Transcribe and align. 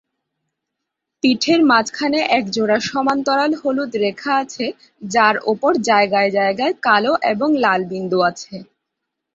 পিঠের 1.23 1.59
মাঝখানে 1.65 2.19
একজোড়া 2.31 2.77
সমান্তরাল 2.89 3.51
হলুদ 3.61 3.91
রেখা 4.05 4.31
আছে 4.43 4.65
যার 5.07 5.35
ওপর 5.51 5.71
জায়গায় 5.89 6.29
জায়গায় 6.37 6.73
কালো 6.83 7.13
এবং 7.31 7.49
লাল 7.63 7.81
বিন্দু 7.91 8.17
আছে। 8.29 8.55